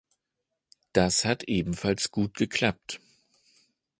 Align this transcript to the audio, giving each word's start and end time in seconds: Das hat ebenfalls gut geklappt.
Das 0.93 1.25
hat 1.25 1.43
ebenfalls 1.43 2.09
gut 2.09 2.33
geklappt. 2.33 2.99